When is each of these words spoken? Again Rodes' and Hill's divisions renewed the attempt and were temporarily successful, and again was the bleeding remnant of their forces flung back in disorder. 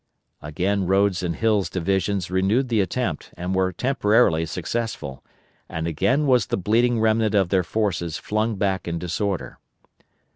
Again 0.41 0.87
Rodes' 0.87 1.21
and 1.21 1.35
Hill's 1.35 1.69
divisions 1.69 2.31
renewed 2.31 2.69
the 2.69 2.81
attempt 2.81 3.31
and 3.37 3.53
were 3.53 3.71
temporarily 3.71 4.47
successful, 4.47 5.23
and 5.69 5.85
again 5.85 6.25
was 6.25 6.47
the 6.47 6.57
bleeding 6.57 6.99
remnant 6.99 7.35
of 7.35 7.49
their 7.49 7.61
forces 7.61 8.17
flung 8.17 8.55
back 8.55 8.87
in 8.87 8.97
disorder. 8.97 9.59